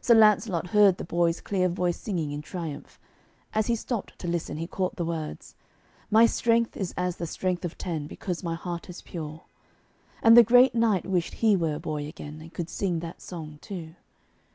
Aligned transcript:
Sir 0.00 0.14
Lancelot 0.14 0.68
heard 0.68 0.96
the 0.96 1.04
boy's 1.04 1.42
clear 1.42 1.68
voice 1.68 1.98
singing 2.00 2.32
in 2.32 2.40
triumph. 2.40 2.98
As 3.52 3.66
he 3.66 3.76
stopped 3.76 4.18
to 4.20 4.26
listen, 4.26 4.56
he 4.56 4.66
caught 4.66 4.96
the 4.96 5.04
words, 5.04 5.54
'My 6.10 6.24
strength 6.24 6.74
is 6.74 6.94
as 6.96 7.16
the 7.18 7.26
strength 7.26 7.62
of 7.62 7.76
ten, 7.76 8.06
Because 8.06 8.42
my 8.42 8.54
heart 8.54 8.88
is 8.88 9.02
pure,' 9.02 9.42
and 10.22 10.38
the 10.38 10.42
great 10.42 10.74
knight 10.74 11.04
wished 11.06 11.34
he 11.34 11.54
were 11.54 11.74
a 11.74 11.78
boy 11.78 12.06
again, 12.06 12.40
and 12.40 12.54
could 12.54 12.70
sing 12.70 13.00
that 13.00 13.20
song 13.20 13.58
too. 13.60 13.94